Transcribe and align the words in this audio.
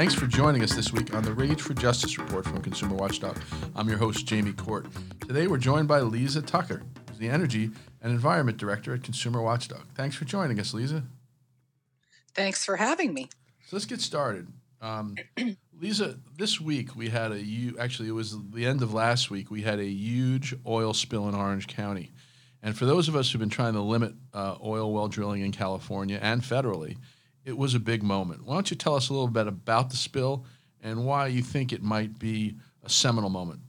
Thanks 0.00 0.14
for 0.14 0.26
joining 0.26 0.62
us 0.62 0.74
this 0.74 0.94
week 0.94 1.12
on 1.12 1.22
the 1.22 1.34
Rage 1.34 1.60
for 1.60 1.74
Justice 1.74 2.16
report 2.16 2.46
from 2.46 2.62
Consumer 2.62 2.94
Watchdog. 2.94 3.36
I'm 3.76 3.86
your 3.86 3.98
host, 3.98 4.24
Jamie 4.24 4.54
Court. 4.54 4.86
Today 5.28 5.46
we're 5.46 5.58
joined 5.58 5.88
by 5.88 6.00
Liza 6.00 6.40
Tucker, 6.40 6.80
who's 7.06 7.18
the 7.18 7.28
Energy 7.28 7.70
and 8.00 8.10
Environment 8.10 8.56
Director 8.56 8.94
at 8.94 9.02
Consumer 9.02 9.42
Watchdog. 9.42 9.82
Thanks 9.94 10.16
for 10.16 10.24
joining 10.24 10.58
us, 10.58 10.72
Liza. 10.72 11.04
Thanks 12.34 12.64
for 12.64 12.76
having 12.76 13.12
me. 13.12 13.28
So 13.66 13.76
let's 13.76 13.84
get 13.84 14.00
started. 14.00 14.46
Um, 14.80 15.16
Liza, 15.78 16.18
this 16.34 16.58
week 16.58 16.96
we 16.96 17.10
had 17.10 17.32
a 17.32 17.74
actually 17.78 18.08
it 18.08 18.12
was 18.12 18.38
the 18.52 18.64
end 18.64 18.80
of 18.80 18.94
last 18.94 19.30
week. 19.30 19.50
We 19.50 19.60
had 19.60 19.80
a 19.80 19.86
huge 19.86 20.54
oil 20.66 20.94
spill 20.94 21.28
in 21.28 21.34
Orange 21.34 21.66
County, 21.66 22.10
and 22.62 22.74
for 22.74 22.86
those 22.86 23.08
of 23.08 23.16
us 23.16 23.30
who've 23.30 23.38
been 23.38 23.50
trying 23.50 23.74
to 23.74 23.82
limit 23.82 24.14
uh, 24.32 24.56
oil 24.64 24.94
well 24.94 25.08
drilling 25.08 25.42
in 25.42 25.52
California 25.52 26.18
and 26.22 26.40
federally, 26.40 26.96
it 27.50 27.58
was 27.58 27.74
a 27.74 27.80
big 27.80 28.04
moment. 28.04 28.46
Why 28.46 28.54
don't 28.54 28.70
you 28.70 28.76
tell 28.76 28.94
us 28.94 29.08
a 29.08 29.12
little 29.12 29.28
bit 29.28 29.48
about 29.48 29.90
the 29.90 29.96
spill 29.96 30.46
and 30.80 31.04
why 31.04 31.26
you 31.26 31.42
think 31.42 31.72
it 31.72 31.82
might 31.82 32.16
be 32.18 32.54
a 32.84 32.88
seminal 32.88 33.28
moment? 33.28 33.60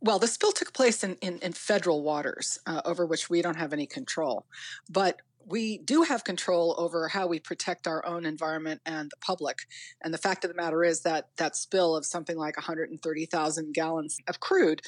Well, 0.00 0.20
the 0.20 0.28
spill 0.28 0.52
took 0.52 0.72
place 0.72 1.02
in, 1.02 1.16
in, 1.16 1.40
in 1.40 1.52
federal 1.52 2.02
waters 2.02 2.60
uh, 2.66 2.80
over 2.84 3.04
which 3.04 3.28
we 3.28 3.42
don't 3.42 3.56
have 3.56 3.72
any 3.72 3.86
control. 3.86 4.46
But 4.88 5.20
we 5.44 5.78
do 5.78 6.02
have 6.02 6.22
control 6.22 6.76
over 6.78 7.08
how 7.08 7.26
we 7.26 7.40
protect 7.40 7.88
our 7.88 8.06
own 8.06 8.26
environment 8.26 8.80
and 8.86 9.10
the 9.10 9.16
public. 9.16 9.58
And 10.00 10.14
the 10.14 10.18
fact 10.18 10.44
of 10.44 10.50
the 10.50 10.56
matter 10.56 10.84
is 10.84 11.00
that 11.00 11.30
that 11.36 11.56
spill 11.56 11.96
of 11.96 12.06
something 12.06 12.38
like 12.38 12.56
130,000 12.56 13.74
gallons 13.74 14.18
of 14.28 14.38
crude 14.38 14.82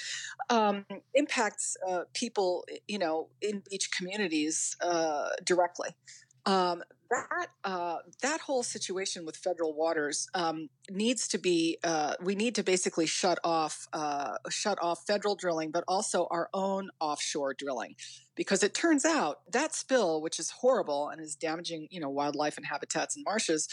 um, 0.48 0.86
impacts 1.14 1.76
uh, 1.88 2.02
people, 2.14 2.64
you 2.86 3.00
know, 3.00 3.30
in 3.42 3.64
beach 3.68 3.90
communities 3.90 4.76
uh, 4.80 5.30
directly. 5.44 5.90
Um, 6.46 6.84
that 7.14 7.48
uh, 7.64 7.98
that 8.22 8.40
whole 8.40 8.62
situation 8.62 9.24
with 9.24 9.36
federal 9.36 9.74
waters 9.74 10.28
um, 10.34 10.68
needs 10.90 11.28
to 11.28 11.38
be. 11.38 11.78
Uh, 11.82 12.14
we 12.22 12.34
need 12.34 12.54
to 12.56 12.62
basically 12.62 13.06
shut 13.06 13.38
off 13.44 13.86
uh, 13.92 14.36
shut 14.50 14.78
off 14.82 15.06
federal 15.06 15.34
drilling, 15.34 15.70
but 15.70 15.84
also 15.88 16.26
our 16.30 16.48
own 16.52 16.90
offshore 17.00 17.54
drilling, 17.54 17.94
because 18.34 18.62
it 18.62 18.74
turns 18.74 19.04
out 19.04 19.40
that 19.50 19.74
spill, 19.74 20.20
which 20.20 20.38
is 20.38 20.50
horrible 20.50 21.08
and 21.08 21.20
is 21.20 21.34
damaging, 21.34 21.88
you 21.90 22.00
know, 22.00 22.10
wildlife 22.10 22.56
and 22.56 22.66
habitats 22.66 23.16
and 23.16 23.24
marshes, 23.24 23.68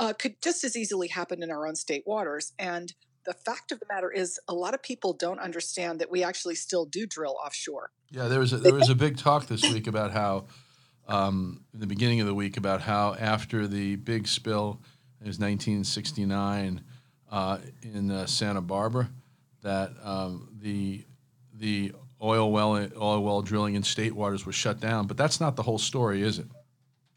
uh, 0.00 0.12
could 0.12 0.40
just 0.42 0.64
as 0.64 0.76
easily 0.76 1.08
happen 1.08 1.42
in 1.42 1.50
our 1.50 1.66
own 1.66 1.76
state 1.76 2.04
waters. 2.06 2.52
And 2.58 2.94
the 3.26 3.34
fact 3.34 3.72
of 3.72 3.80
the 3.80 3.86
matter 3.88 4.10
is, 4.10 4.38
a 4.48 4.54
lot 4.54 4.72
of 4.72 4.82
people 4.82 5.12
don't 5.12 5.40
understand 5.40 6.00
that 6.00 6.10
we 6.10 6.22
actually 6.22 6.54
still 6.54 6.86
do 6.86 7.06
drill 7.06 7.36
offshore. 7.44 7.90
Yeah, 8.10 8.28
there 8.28 8.38
was 8.38 8.52
a, 8.52 8.56
there 8.58 8.74
was 8.74 8.88
a 8.88 8.94
big 8.94 9.18
talk 9.18 9.46
this 9.46 9.62
week 9.62 9.86
about 9.86 10.12
how 10.12 10.46
um, 11.08 11.60
in 11.72 11.80
the 11.80 11.86
beginning 11.86 12.20
of 12.20 12.26
the 12.26 12.34
week 12.34 12.56
about 12.56 12.80
how 12.82 13.14
after 13.14 13.66
the 13.66 13.96
big 13.96 14.26
spill, 14.26 14.80
it 15.20 15.26
was 15.26 15.38
1969 15.38 16.82
uh, 17.30 17.58
in 17.82 18.10
uh, 18.10 18.26
Santa 18.26 18.60
Barbara, 18.60 19.08
that 19.62 19.92
um, 20.02 20.48
the 20.60 21.04
the 21.54 21.92
oil 22.22 22.50
well 22.50 22.88
oil 22.96 23.22
well 23.22 23.42
drilling 23.42 23.74
in 23.74 23.82
state 23.82 24.14
waters 24.14 24.46
was 24.46 24.54
shut 24.54 24.80
down. 24.80 25.06
But 25.06 25.16
that's 25.16 25.40
not 25.40 25.56
the 25.56 25.62
whole 25.62 25.78
story, 25.78 26.22
is 26.22 26.38
it? 26.38 26.46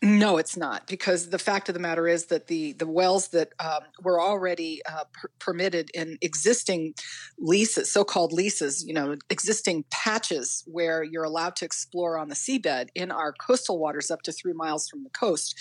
No, 0.02 0.38
it's 0.38 0.56
not 0.56 0.88
because 0.88 1.30
the 1.30 1.38
fact 1.40 1.68
of 1.68 1.74
the 1.74 1.80
matter 1.82 2.08
is 2.08 2.28
that 2.28 2.48
the 2.48 2.72
the 2.72 2.88
wells 2.88 3.30
that 3.30 3.50
um, 3.60 3.82
were 4.02 4.22
already 4.22 4.82
uh, 4.90 5.04
per- 5.12 5.30
permitted 5.40 5.92
in 5.94 6.18
existing 6.22 6.94
leases, 7.38 7.92
so-called 7.92 8.32
leases, 8.32 8.86
you 8.88 8.94
know, 8.94 9.18
existing 9.30 9.84
patches 9.92 10.64
where 10.68 11.04
you're 11.04 11.26
allowed 11.26 11.58
to 11.58 11.66
explore 11.66 12.18
on 12.18 12.30
the 12.30 12.36
seabed 12.36 12.88
in 12.96 13.12
our 13.12 13.34
coastal 13.34 13.78
waters 13.78 14.10
up 14.10 14.22
to 14.22 14.32
three 14.32 14.54
miles 14.54 14.88
from 14.88 15.04
the 15.04 15.10
coast, 15.10 15.54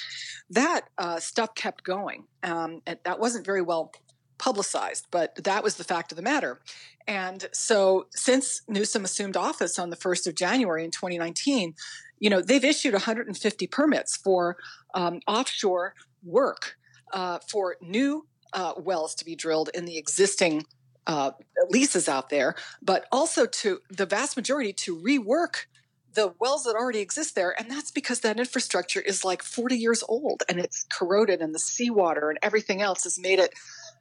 that 0.49 0.83
uh, 0.99 1.19
stuff 1.19 1.53
kept 1.57 1.83
going, 1.83 2.23
um, 2.45 2.81
and 2.87 3.01
that 3.05 3.19
wasn't 3.19 3.45
very 3.45 3.63
well 3.63 3.91
publicized, 4.39 5.07
but 5.11 5.35
that 5.43 5.63
was 5.63 5.77
the 5.77 5.85
fact 5.85 6.13
of 6.13 6.17
the 6.17 6.23
matter. 6.23 6.61
And 7.07 7.47
so, 7.53 8.07
since 8.11 8.63
Newsom 8.69 9.05
assumed 9.05 9.37
office 9.37 9.79
on 9.79 9.91
the 9.91 9.97
1st 9.97 10.27
of 10.27 10.35
January 10.35 10.85
in 10.85 10.91
2019, 10.91 11.75
you 12.21 12.31
know, 12.31 12.41
they've 12.41 12.65
issued 12.65 12.93
150 12.93 13.67
permits 13.67 14.17
for 14.17 14.57
um, 14.95 15.21
offshore 15.27 15.95
work 16.23 16.77
uh, 17.13 17.39
for 17.49 17.77
new 17.81 18.27
uh, 18.53 18.75
wells 18.77 19.15
to 19.17 19.25
be 19.25 19.35
drilled 19.35 19.71
in 19.75 19.85
the 19.85 19.97
existing 19.97 20.65
uh, 21.07 21.31
leases 21.71 22.09
out 22.09 22.29
there, 22.29 22.55
but 22.83 23.07
also 23.11 23.47
to 23.47 23.81
the 23.91 24.07
vast 24.07 24.37
majority 24.37 24.73
to 24.75 24.97
rework 24.97 25.65
the 26.15 26.35
wells 26.39 26.65
that 26.65 26.75
already 26.75 26.99
exist 26.99 27.35
there. 27.35 27.55
And 27.59 27.71
that's 27.71 27.91
because 27.91 28.21
that 28.21 28.39
infrastructure 28.39 29.01
is 29.01 29.25
like 29.25 29.43
40 29.43 29.77
years 29.77 30.03
old 30.09 30.43
and 30.49 30.59
it's 30.59 30.85
corroded, 30.91 31.41
and 31.41 31.55
the 31.55 31.59
seawater 31.59 32.29
and 32.29 32.39
everything 32.43 32.83
else 32.83 33.05
has 33.05 33.19
made 33.19 33.39
it 33.39 33.55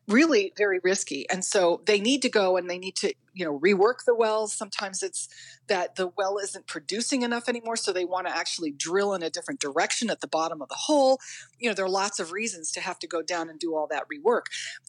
really 0.07 0.53
very 0.57 0.79
risky. 0.83 1.29
And 1.29 1.43
so 1.43 1.81
they 1.85 1.99
need 1.99 2.21
to 2.21 2.29
go 2.29 2.57
and 2.57 2.69
they 2.69 2.77
need 2.77 2.95
to, 2.97 3.13
you 3.37 3.45
know, 3.45 3.59
rework 3.59 4.03
the 4.05 4.15
wells. 4.15 4.51
Sometimes 4.51 5.03
it's 5.03 5.29
that 5.67 5.95
the 5.95 6.07
well 6.17 6.37
isn't 6.39 6.65
producing 6.65 7.21
enough 7.21 7.47
anymore. 7.47 7.75
So 7.75 7.93
they 7.93 8.03
want 8.03 8.27
to 8.27 8.35
actually 8.35 8.71
drill 8.71 9.13
in 9.13 9.21
a 9.21 9.29
different 9.29 9.59
direction 9.59 10.09
at 10.09 10.21
the 10.21 10.27
bottom 10.27 10.61
of 10.61 10.69
the 10.69 10.75
hole. 10.75 11.19
You 11.59 11.69
know, 11.69 11.75
there 11.75 11.85
are 11.85 11.89
lots 11.89 12.19
of 12.19 12.31
reasons 12.31 12.71
to 12.71 12.81
have 12.81 12.97
to 12.99 13.07
go 13.07 13.21
down 13.21 13.49
and 13.49 13.59
do 13.59 13.75
all 13.75 13.87
that 13.87 14.05
rework. 14.11 14.45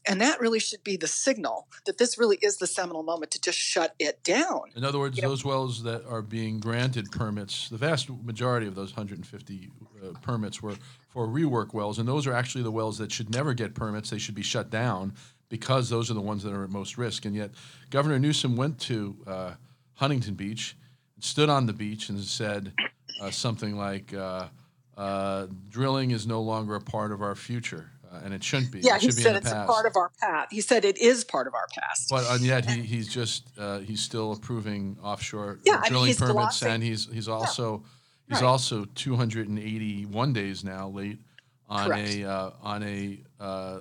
And 0.07 0.21
that 0.23 0.41
really 0.41 0.61
should 0.61 0.83
be 0.83 0.97
the 0.97 1.07
signal 1.07 1.69
that 1.85 1.99
this 1.99 2.19
really 2.19 2.39
is 2.41 2.57
the 2.57 2.67
seminal 2.67 3.03
moment 3.03 3.33
to 3.33 3.41
just 3.41 3.59
shut 3.59 3.95
it 3.99 4.25
down. 4.25 4.63
In 4.75 4.85
other 4.85 4.99
words, 4.99 5.19
you 5.19 5.23
those 5.23 5.45
know, 5.45 5.51
wells 5.51 5.83
that 5.83 6.07
are 6.07 6.23
being 6.23 6.59
granted 6.59 7.11
permits, 7.11 7.69
the 7.69 7.77
vast 7.77 8.09
majority 8.09 8.67
of 8.67 8.75
those 8.75 8.97
150 8.97 9.71
uh, 10.03 10.19
permits 10.23 10.63
were 10.63 10.77
for 11.09 11.27
rework 11.27 11.75
wells, 11.75 11.99
and 11.99 12.09
those 12.09 12.27
are 12.27 12.33
actually 12.33 12.63
the 12.63 12.71
wells 12.71 12.99
that 12.99 13.11
should 13.11 13.31
never 13.31 13.53
get 13.53 13.75
permits. 13.75 14.11
They 14.11 14.19
should 14.19 14.35
be 14.35 14.43
shut 14.43 14.71
down 14.71 15.15
because 15.49 15.89
those 15.89 16.11
are 16.11 16.15
the 16.15 16.21
ones 16.21 16.43
that 16.43 16.53
are 16.53 16.65
at 16.65 16.71
most 16.71 16.99
risk. 16.99 17.25
And 17.25 17.35
yet, 17.35 17.51
Governor 17.91 18.19
Newsom 18.19 18.57
went 18.57 18.79
to 18.81 19.17
uh, 19.27 19.53
Huntington 19.95 20.35
Beach, 20.35 20.77
stood 21.21 21.49
on 21.49 21.67
the 21.67 21.73
beach, 21.73 22.09
and 22.09 22.19
said 22.21 22.73
uh, 23.21 23.31
something 23.31 23.77
like, 23.77 24.15
uh, 24.15 24.49
uh 24.97 25.47
"Drilling 25.69 26.11
is 26.11 26.27
no 26.27 26.41
longer 26.41 26.75
a 26.75 26.81
part 26.81 27.13
of 27.13 27.23
our 27.23 27.35
future." 27.35 27.91
Uh, 28.11 28.21
and 28.25 28.33
it 28.33 28.43
shouldn't 28.43 28.73
be. 28.73 28.81
Yeah, 28.81 28.97
it 28.97 29.03
he 29.03 29.11
said 29.11 29.37
it's 29.37 29.53
past. 29.53 29.69
a 29.69 29.73
part 29.73 29.85
of 29.85 29.95
our 29.97 30.11
past. 30.19 30.51
He 30.51 30.63
said 30.63 30.85
it 30.85 30.97
is 30.99 31.25
part 31.25 31.47
of 31.47 31.55
our 31.55 31.67
past. 31.79 32.09
But 32.09 32.25
and 32.31 32.41
yet 32.41 32.69
he, 32.69 32.81
he's 32.81 33.07
just 33.07 33.49
uh, 33.59 33.81
he's 33.81 34.01
still 34.01 34.33
approving 34.33 34.97
offshore 35.03 35.59
yeah, 35.65 35.83
drilling 35.87 36.15
permits, 36.15 36.33
glossing. 36.33 36.69
and 36.69 36.83
he's 36.83 37.07
he's 37.13 37.29
also 37.29 37.83
yeah 37.85 37.91
He's 38.29 38.43
right. 38.43 38.49
also 38.49 38.85
281 38.95 40.33
days 40.35 40.63
now 40.63 40.89
late 40.89 41.19
on 41.67 41.87
Correct. 41.87 42.17
a 42.17 42.25
uh, 42.25 42.51
on 42.63 42.83
a 42.83 43.21
uh, 43.41 43.81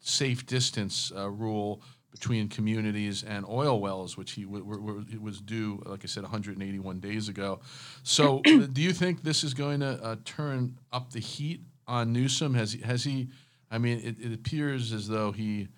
safe 0.00 0.46
distance 0.46 1.12
uh, 1.16 1.28
rule 1.28 1.82
between 2.10 2.48
communities 2.48 3.22
and 3.22 3.44
oil 3.46 3.80
wells, 3.80 4.16
which 4.16 4.32
he 4.32 4.44
w- 4.44 4.64
w- 4.64 5.20
was 5.20 5.40
due, 5.40 5.82
like 5.86 6.04
I 6.04 6.06
said, 6.06 6.22
181 6.22 7.00
days 7.00 7.28
ago. 7.28 7.60
So, 8.02 8.40
do 8.72 8.80
you 8.80 8.92
think 8.92 9.22
this 9.22 9.44
is 9.44 9.54
going 9.54 9.80
to 9.80 10.02
uh, 10.02 10.16
turn 10.24 10.78
up 10.92 11.12
the 11.12 11.20
heat 11.20 11.60
on 11.86 12.12
Newsom? 12.12 12.54
Has 12.54 12.72
he, 12.72 12.82
has 12.82 13.04
he? 13.04 13.28
I 13.70 13.78
mean, 13.78 13.98
it, 13.98 14.18
it 14.18 14.32
appears 14.32 14.92
as 14.92 15.06
though 15.06 15.32
he 15.32 15.68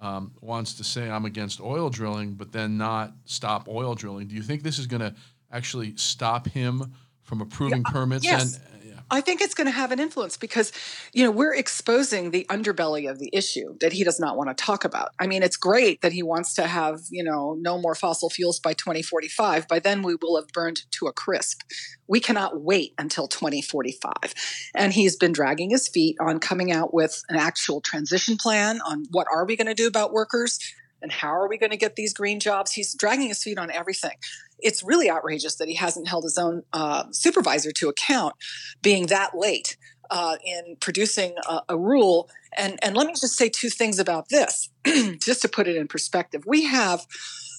um, 0.00 0.32
wants 0.40 0.74
to 0.74 0.84
say 0.84 1.10
I'm 1.10 1.26
against 1.26 1.60
oil 1.60 1.90
drilling, 1.90 2.32
but 2.34 2.50
then 2.50 2.78
not 2.78 3.12
stop 3.26 3.68
oil 3.68 3.94
drilling. 3.94 4.26
Do 4.28 4.34
you 4.34 4.42
think 4.42 4.62
this 4.62 4.78
is 4.78 4.86
going 4.86 5.02
to 5.02 5.14
actually 5.52 5.94
stop 5.96 6.48
him? 6.48 6.94
from 7.24 7.40
approving 7.40 7.82
yeah, 7.84 7.92
permits 7.92 8.24
yes. 8.24 8.60
and 8.82 8.93
I 9.10 9.20
think 9.20 9.40
it's 9.40 9.54
going 9.54 9.66
to 9.66 9.72
have 9.72 9.92
an 9.92 10.00
influence 10.00 10.36
because, 10.36 10.72
you 11.12 11.24
know, 11.24 11.30
we're 11.30 11.54
exposing 11.54 12.30
the 12.30 12.46
underbelly 12.48 13.10
of 13.10 13.18
the 13.18 13.30
issue 13.32 13.76
that 13.80 13.92
he 13.92 14.02
does 14.02 14.18
not 14.18 14.36
want 14.36 14.56
to 14.56 14.64
talk 14.64 14.84
about. 14.84 15.10
I 15.20 15.26
mean, 15.26 15.42
it's 15.42 15.56
great 15.56 16.00
that 16.00 16.12
he 16.12 16.22
wants 16.22 16.54
to 16.54 16.66
have, 16.66 17.00
you 17.10 17.22
know, 17.22 17.56
no 17.60 17.78
more 17.78 17.94
fossil 17.94 18.30
fuels 18.30 18.58
by 18.58 18.72
2045. 18.72 19.68
By 19.68 19.78
then, 19.78 20.02
we 20.02 20.16
will 20.20 20.36
have 20.36 20.48
burned 20.48 20.82
to 20.92 21.06
a 21.06 21.12
crisp. 21.12 21.60
We 22.08 22.20
cannot 22.20 22.60
wait 22.62 22.94
until 22.98 23.28
2045. 23.28 24.34
And 24.74 24.92
he's 24.92 25.16
been 25.16 25.32
dragging 25.32 25.70
his 25.70 25.88
feet 25.88 26.16
on 26.20 26.38
coming 26.40 26.72
out 26.72 26.94
with 26.94 27.22
an 27.28 27.36
actual 27.36 27.80
transition 27.80 28.36
plan 28.36 28.80
on 28.86 29.04
what 29.10 29.26
are 29.32 29.44
we 29.44 29.56
going 29.56 29.66
to 29.66 29.74
do 29.74 29.86
about 29.86 30.12
workers 30.12 30.58
and 31.04 31.12
how 31.12 31.28
are 31.28 31.46
we 31.46 31.58
going 31.58 31.70
to 31.70 31.76
get 31.76 31.96
these 31.96 32.14
green 32.14 32.40
jobs? 32.40 32.72
He's 32.72 32.94
dragging 32.94 33.28
his 33.28 33.42
feet 33.42 33.58
on 33.58 33.70
everything. 33.70 34.16
It's 34.58 34.82
really 34.82 35.10
outrageous 35.10 35.56
that 35.56 35.68
he 35.68 35.74
hasn't 35.74 36.08
held 36.08 36.24
his 36.24 36.38
own 36.38 36.62
uh, 36.72 37.04
supervisor 37.12 37.70
to 37.72 37.90
account, 37.90 38.34
being 38.80 39.06
that 39.08 39.36
late 39.36 39.76
uh, 40.10 40.36
in 40.42 40.76
producing 40.80 41.34
a, 41.46 41.60
a, 41.68 41.78
rule. 41.78 42.30
And 42.56 42.78
and 42.82 42.96
let 42.96 43.06
me 43.06 43.12
just 43.12 43.36
say 43.36 43.50
two 43.50 43.68
things 43.68 43.98
about 43.98 44.30
this, 44.30 44.70
just 45.20 45.42
to 45.42 45.48
put 45.48 45.68
it 45.68 45.76
in 45.76 45.88
perspective. 45.88 46.44
We 46.46 46.64
have 46.64 47.06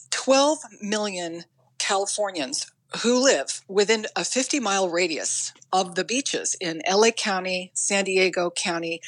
12 0.09 0.59
million 0.81 1.44
Californians 1.77 2.71
who 3.03 3.24
live 3.24 3.62
within 3.68 4.07
a 4.15 4.24
50 4.24 4.59
mile 4.59 4.89
radius 4.89 5.53
of 5.71 5.94
the 5.94 6.03
beaches 6.03 6.56
in 6.59 6.81
LA 6.89 7.12
County, 7.12 7.71
San 7.75 8.06
Diego 8.06 8.50
County, 8.50 9.01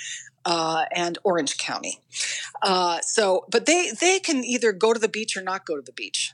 uh, 0.45 0.86
and 0.94 1.18
Orange 1.24 1.57
County. 1.57 2.00
Uh, 2.62 3.00
so, 3.01 3.45
but 3.51 3.65
they 3.65 3.92
they 3.92 4.19
can 4.19 4.44
either 4.44 4.71
go 4.71 4.94
to 4.94 5.00
the 5.00 5.09
beach 5.09 5.38
or 5.38 5.42
not 5.44 5.65
go 5.65 5.75
to 5.75 5.81
the 5.81 5.94
beach. 5.94 6.33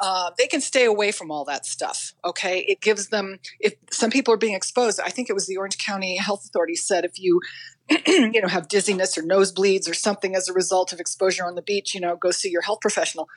uh, 0.00 0.30
they 0.38 0.46
can 0.46 0.60
stay 0.60 0.84
away 0.86 1.12
from 1.12 1.30
all 1.30 1.44
that 1.44 1.66
stuff. 1.66 2.14
Okay, 2.24 2.60
it 2.68 2.80
gives 2.80 3.08
them. 3.08 3.38
If 3.60 3.74
some 3.90 4.10
people 4.10 4.32
are 4.34 4.38
being 4.38 4.54
exposed, 4.54 5.00
I 5.00 5.10
think 5.10 5.28
it 5.30 5.34
was 5.34 5.46
the 5.46 5.58
Orange 5.58 5.78
County 5.78 6.16
Health 6.16 6.44
Authority 6.46 6.74
said 6.76 7.04
if 7.04 7.18
you, 7.18 7.40
you 8.06 8.40
know, 8.40 8.48
have 8.48 8.68
dizziness 8.68 9.18
or 9.18 9.22
nosebleeds 9.22 9.88
or 9.88 9.94
something 9.94 10.34
as 10.34 10.48
a 10.48 10.52
result 10.54 10.92
of 10.92 11.00
exposure 11.00 11.44
on 11.44 11.54
the 11.54 11.62
beach, 11.62 11.94
you 11.94 12.00
know, 12.00 12.16
go 12.16 12.30
see 12.30 12.50
your 12.50 12.62
health 12.62 12.80
professional. 12.80 13.28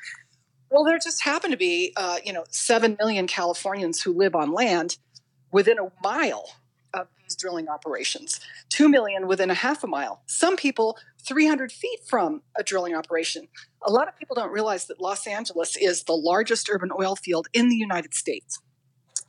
Well, 0.72 0.84
there 0.86 0.98
just 1.00 1.24
happen 1.24 1.52
to 1.52 1.58
be, 1.58 1.94
uh, 1.98 2.18
you 2.26 2.34
know, 2.34 2.46
seven 2.50 2.96
million 3.00 3.28
Californians 3.28 4.02
who 4.02 4.14
live 4.14 4.36
on 4.36 4.54
land 4.54 4.98
within 5.52 5.78
a 5.80 5.92
mile 6.04 6.46
drilling 7.36 7.68
operations. 7.68 8.40
Two 8.70 8.90
million 8.90 9.28
within 9.28 9.50
a 9.50 9.54
half 9.54 9.84
a 9.84 9.88
mile. 9.88 10.22
Some 10.26 10.56
people 10.56 10.98
300 11.26 11.72
feet 11.72 12.00
from 12.06 12.42
a 12.58 12.64
drilling 12.64 12.96
operation. 12.96 13.48
A 13.82 13.92
lot 13.92 14.08
of 14.08 14.18
people 14.18 14.36
don't 14.36 14.52
realize 14.52 14.88
that 14.88 15.02
Los 15.02 15.26
Angeles 15.26 15.76
is 15.78 16.04
the 16.04 16.14
largest 16.14 16.70
urban 16.70 16.90
oil 16.98 17.16
field 17.16 17.48
in 17.54 17.70
the 17.70 17.76
United 17.76 18.14
States. 18.14 18.60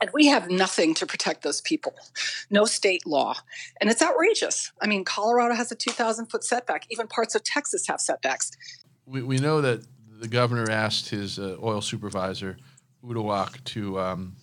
And 0.00 0.10
we 0.12 0.26
have 0.26 0.50
nothing 0.50 0.92
to 0.94 1.06
protect 1.06 1.42
those 1.42 1.60
people, 1.60 1.94
no 2.50 2.64
state 2.64 3.06
law. 3.06 3.36
And 3.80 3.88
it's 3.88 4.02
outrageous. 4.02 4.72
I 4.82 4.86
mean, 4.86 5.04
Colorado 5.04 5.54
has 5.54 5.70
a 5.70 5.76
2,000 5.76 6.26
foot 6.26 6.44
setback, 6.44 6.84
even 6.90 7.06
parts 7.06 7.34
of 7.34 7.44
Texas 7.44 7.86
have 7.86 8.00
setbacks. 8.00 8.50
We, 9.06 9.22
we 9.22 9.38
know 9.38 9.60
that 9.60 9.84
the 10.20 10.28
governor 10.28 10.70
asked 10.70 11.10
his 11.10 11.38
uh, 11.38 11.56
oil 11.62 11.80
supervisor, 11.80 12.56
Uduak, 13.04 13.62
to 13.64 14.00
um, 14.00 14.36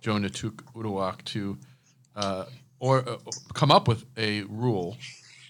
Joe 0.00 0.14
Ntuk 0.14 0.62
Uduak, 0.74 1.24
to 1.26 1.58
uh, 2.16 2.44
or 2.80 3.08
uh, 3.08 3.16
come 3.54 3.70
up 3.70 3.88
with 3.88 4.04
a 4.16 4.42
rule 4.42 4.96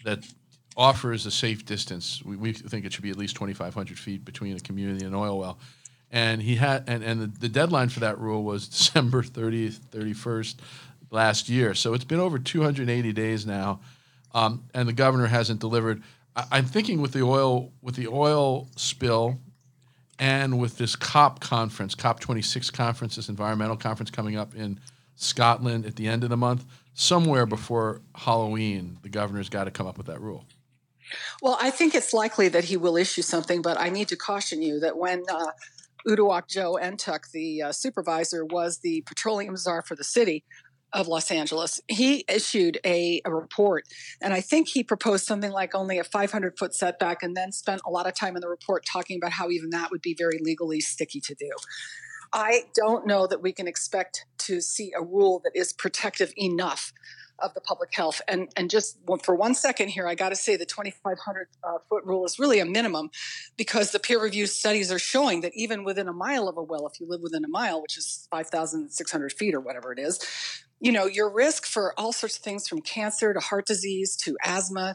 that 0.04 0.25
offers 0.76 1.26
a 1.26 1.30
safe 1.30 1.66
distance. 1.66 2.22
We, 2.25 2.36
we 2.36 2.52
think 2.52 2.86
it 2.86 2.92
should 2.92 3.02
be 3.02 3.10
at 3.10 3.16
least 3.16 3.34
2,500 3.36 3.98
feet 3.98 4.25
between 4.25 4.56
a 4.56 4.60
community 4.60 5.04
and 5.04 5.14
an 5.14 5.20
oil 5.20 5.38
well. 5.38 5.58
And 6.10 6.40
he 6.40 6.54
had, 6.56 6.84
and, 6.86 7.02
and 7.02 7.20
the, 7.20 7.26
the 7.26 7.48
deadline 7.48 7.88
for 7.88 8.00
that 8.00 8.19
rule 8.19 8.42
was 8.44 8.69
December 8.69 9.22
30th, 9.22 9.80
31st 9.90 10.56
last 11.10 11.48
year. 11.48 11.75
So 11.75 11.94
it's 11.94 12.04
been 12.04 12.20
over 12.20 12.38
280 12.38 13.12
days 13.12 13.46
now, 13.46 13.80
um, 14.34 14.64
and 14.75 14.88
the 14.88 14.92
governor 14.92 15.26
hasn't 15.26 15.60
delivered. 15.60 16.02
I, 16.36 16.58
am 16.58 16.66
thinking 16.66 17.00
with 17.00 17.12
the 17.12 17.22
oil, 17.22 17.72
with 17.82 17.96
the 17.96 18.08
oil 18.08 18.69
spill, 18.76 19.38
and 20.19 20.58
with 20.58 20.78
this 20.78 20.96
COP 20.96 21.40
conference, 21.40 21.94
COP 21.94 22.20
26 22.20 22.70
conference, 22.70 23.16
this 23.16 23.28
environmental 23.28 23.76
conference 23.76 24.10
coming 24.10 24.36
up 24.36 24.54
in 24.54 24.80
Scotland 25.14 25.86
at 25.86 25.96
the 25.96 26.06
end 26.06 26.25
of 26.25 26.30
the 26.30 26.36
month, 26.36 26.64
somewhere 26.98 27.46
before 27.46 28.02
Halloween, 28.16 28.98
the 29.02 29.08
governor's 29.08 29.48
got 29.48 29.64
to 29.64 29.70
come 29.70 29.86
up 29.86 29.96
with 29.96 30.08
that 30.08 30.20
rule. 30.20 30.44
Well, 31.40 31.56
I 31.60 31.70
think 31.70 31.94
it's 31.94 32.12
likely 32.12 32.48
that 32.48 32.64
he 32.64 32.76
will 32.76 32.96
issue 32.96 33.22
something, 33.22 33.62
but 33.62 33.80
I 33.80 33.88
need 33.88 34.08
to 34.08 34.16
caution 34.16 34.62
you 34.62 34.80
that 34.80 34.98
when 34.98 35.22
uh, 35.30 35.52
Uduak 36.06 36.48
Joe 36.48 36.76
Ntuk, 36.82 37.30
the 37.32 37.62
uh, 37.62 37.72
supervisor, 37.72 38.44
was 38.44 38.80
the 38.80 39.02
petroleum 39.06 39.56
czar 39.56 39.80
for 39.82 39.94
the 39.94 40.02
city 40.02 40.44
of 40.92 41.06
Los 41.06 41.30
Angeles, 41.30 41.80
he 41.86 42.24
issued 42.28 42.80
a, 42.84 43.22
a, 43.24 43.32
report. 43.32 43.84
And 44.20 44.34
I 44.34 44.40
think 44.40 44.68
he 44.68 44.82
proposed 44.82 45.24
something 45.24 45.52
like 45.52 45.76
only 45.76 45.98
a 45.98 46.04
500 46.04 46.58
foot 46.58 46.74
setback 46.74 47.22
and 47.22 47.36
then 47.36 47.52
spent 47.52 47.80
a 47.86 47.90
lot 47.90 48.08
of 48.08 48.14
time 48.14 48.34
in 48.34 48.40
the 48.40 48.48
report 48.48 48.84
talking 48.90 49.18
about 49.18 49.32
how 49.32 49.50
even 49.50 49.70
that 49.70 49.92
would 49.92 50.02
be 50.02 50.16
very 50.18 50.40
legally 50.42 50.80
sticky 50.80 51.20
to 51.20 51.34
do. 51.34 51.50
I 52.32 52.64
don't 52.74 53.06
know 53.06 53.26
that 53.26 53.42
we 53.42 53.52
can 53.52 53.68
expect 53.68 54.26
to 54.48 54.60
see 54.60 54.92
a 54.96 55.02
rule 55.02 55.40
that 55.44 55.52
is 55.54 55.72
protective 55.72 56.32
enough 56.36 56.92
of 57.40 57.54
the 57.54 57.60
public 57.60 57.94
health. 57.94 58.20
And 58.26 58.48
and 58.56 58.68
just 58.70 58.98
for 59.22 59.34
one 59.34 59.54
second 59.54 59.88
here, 59.88 60.06
I 60.06 60.14
got 60.14 60.30
to 60.30 60.36
say 60.36 60.56
the 60.56 60.66
2,500 60.66 61.48
uh, 61.62 61.78
foot 61.88 62.04
rule 62.04 62.24
is 62.24 62.38
really 62.38 62.58
a 62.58 62.64
minimum 62.64 63.10
because 63.56 63.92
the 63.92 63.98
peer 63.98 64.20
reviewed 64.20 64.48
studies 64.48 64.90
are 64.90 64.98
showing 64.98 65.42
that 65.42 65.52
even 65.54 65.84
within 65.84 66.08
a 66.08 66.12
mile 66.12 66.48
of 66.48 66.56
a 66.56 66.62
well, 66.62 66.86
if 66.86 67.00
you 67.00 67.06
live 67.08 67.20
within 67.22 67.44
a 67.44 67.48
mile, 67.48 67.80
which 67.80 67.96
is 67.96 68.26
5,600 68.30 69.32
feet 69.32 69.54
or 69.54 69.60
whatever 69.60 69.92
it 69.92 69.98
is, 69.98 70.18
you 70.80 70.92
know 70.92 71.06
your 71.06 71.30
risk 71.30 71.66
for 71.66 71.98
all 71.98 72.12
sorts 72.12 72.36
of 72.36 72.42
things 72.42 72.66
from 72.66 72.80
cancer 72.80 73.32
to 73.32 73.40
heart 73.40 73.66
disease 73.66 74.16
to 74.16 74.36
asthma, 74.44 74.94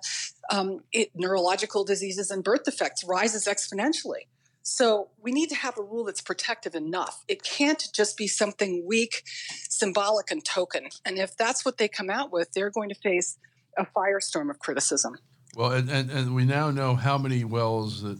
um, 0.50 0.80
it, 0.92 1.12
neurological 1.16 1.84
diseases 1.84 2.30
and 2.32 2.44
birth 2.44 2.64
defects 2.64 3.04
rises 3.04 3.46
exponentially. 3.46 4.28
So 4.64 5.10
we 5.22 5.32
need 5.34 5.50
to 5.50 5.56
have 5.56 5.78
a 5.78 5.82
rule 5.82 6.06
that's 6.06 6.22
protective 6.22 6.74
enough. 6.74 7.26
It 7.28 7.44
can't 7.44 7.90
just 7.94 8.16
be 8.18 8.28
something 8.28 8.86
weak, 8.88 9.24
symbolic, 9.70 10.32
and 10.32 10.42
token. 10.44 10.88
And 11.06 11.18
if 11.18 11.36
that's 11.36 11.66
what 11.66 11.78
they 11.78 11.90
come 11.90 12.10
out 12.10 12.32
with, 12.32 12.54
they're 12.54 12.70
going 12.70 12.88
to 12.88 12.96
face 12.96 13.38
a 13.78 13.86
firestorm 13.86 14.50
of 14.50 14.60
criticism. 14.60 15.18
Well, 15.56 15.74
and, 15.74 15.90
and, 15.90 16.10
and 16.10 16.34
we 16.34 16.46
now 16.46 16.72
know 16.72 16.96
how 16.96 17.18
many 17.18 17.44
wells 17.44 18.04
that 18.04 18.18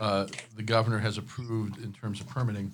uh, 0.00 0.26
the 0.56 0.62
governor 0.62 1.00
has 1.00 1.18
approved 1.18 1.84
in 1.84 1.92
terms 1.92 2.18
of 2.20 2.28
permitting 2.28 2.72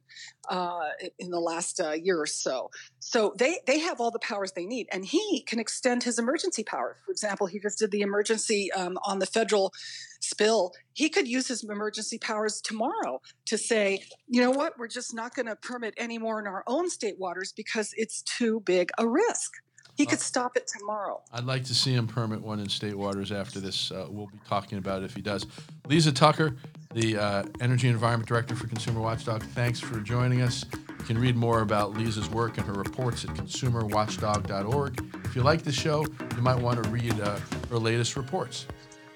uh, 0.50 0.90
in 1.18 1.32
the 1.32 1.40
last 1.40 1.82
uh, 1.82 1.92
year 1.92 2.22
or 2.22 2.28
so. 2.28 2.70
So 3.00 3.34
they 3.38 3.60
they 3.66 3.80
have 3.80 4.00
all 4.00 4.12
the 4.12 4.20
powers 4.20 4.52
they 4.52 4.66
need, 4.66 4.88
and 4.92 5.04
he 5.04 5.44
can 5.48 5.60
extend 5.60 6.04
his 6.04 6.20
emergency 6.20 6.64
power. 6.64 6.98
For 7.06 7.12
example, 7.12 7.48
he 7.48 7.60
just 7.60 7.80
did 7.80 7.92
the 7.92 8.02
emergency 8.02 8.72
um, 8.74 8.98
on 9.06 9.20
the 9.20 9.26
federal 9.26 9.74
spill. 10.22 10.72
He 10.94 11.10
could 11.10 11.28
use 11.28 11.48
his 11.48 11.64
emergency 11.64 12.20
powers 12.20 12.62
tomorrow 12.62 13.22
to 13.46 13.58
say, 13.58 14.04
you 14.28 14.42
know 14.42 14.52
what, 14.52 14.78
we're 14.78 14.88
just 14.88 15.14
not 15.14 15.36
going 15.36 15.48
to 15.48 15.56
permit 15.56 15.94
any 15.98 16.18
more 16.18 16.40
in 16.40 16.48
our 16.48 16.64
own 16.68 16.90
state 16.90 17.16
waters 17.18 17.54
because 17.56 17.94
it's 17.98 18.22
too 18.22 18.62
big 18.62 18.90
a 18.98 19.08
risk. 19.08 19.52
He 19.98 20.06
could 20.06 20.20
stop 20.20 20.56
it 20.56 20.68
tomorrow. 20.68 21.22
I'd 21.34 21.46
like 21.46 21.64
to 21.66 21.74
see 21.74 21.92
him 21.92 22.06
permit 22.06 22.40
one 22.40 22.60
in 22.60 22.70
state 22.70 22.96
waters 22.96 23.32
after 23.32 23.60
this. 23.60 23.92
Uh, 23.92 24.06
we'll 24.08 24.28
be 24.28 24.40
talking 24.48 24.78
about 24.78 25.02
it 25.02 25.06
if 25.06 25.16
he 25.16 25.24
does. 25.24 25.48
Liza 25.88 26.12
Tucker, 26.12 26.56
the 26.94 27.18
uh, 27.18 27.44
Energy 27.62 27.88
and 27.88 27.96
Environment 27.96 28.28
Director 28.28 28.56
for 28.56 28.68
Consumer 28.68 29.02
Watchdog, 29.02 29.42
thanks 29.42 29.80
for 29.80 30.00
joining 30.00 30.44
us. 30.44 30.64
You 30.88 31.06
can 31.06 31.18
read 31.18 31.36
more 31.36 31.62
about 31.62 31.94
Liza's 31.98 32.30
work 32.30 32.60
and 32.60 32.68
her 32.68 32.74
reports 32.74 33.24
at 33.24 33.32
consumerwatchdog.org. 33.32 35.16
If 35.26 35.36
you 35.36 35.42
like 35.42 35.64
the 35.64 35.72
show, 35.72 36.06
you 36.36 36.42
might 36.44 36.62
want 36.62 36.84
to 36.84 36.90
read 36.92 37.20
uh, 37.20 37.40
her 37.72 37.80
latest 37.80 38.16
reports. 38.16 38.68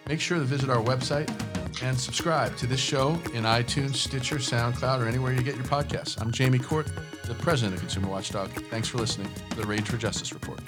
Make 0.07 0.19
sure 0.19 0.39
to 0.39 0.45
visit 0.45 0.71
our 0.71 0.83
website 0.83 1.29
and 1.81 1.99
subscribe 1.99 2.55
to 2.57 2.67
this 2.67 2.79
show 2.79 3.11
in 3.33 3.43
iTunes, 3.43 3.95
Stitcher, 3.95 4.37
SoundCloud, 4.37 4.99
or 4.99 5.07
anywhere 5.07 5.33
you 5.33 5.41
get 5.41 5.55
your 5.55 5.65
podcasts. 5.65 6.19
I'm 6.21 6.31
Jamie 6.31 6.59
Court, 6.59 6.87
the 7.25 7.35
president 7.35 7.75
of 7.75 7.81
Consumer 7.81 8.09
Watchdog. 8.09 8.49
Thanks 8.69 8.87
for 8.87 8.97
listening 8.97 9.29
to 9.49 9.57
the 9.57 9.65
Rage 9.65 9.87
for 9.87 9.97
Justice 9.97 10.33
Report. 10.33 10.59